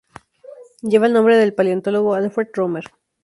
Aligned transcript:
Lleva 0.81 1.05
el 1.05 1.13
nombre 1.13 1.37
del 1.37 1.53
paleontólogo 1.53 2.15
Alfred 2.15 2.47
Romer. 2.53 2.85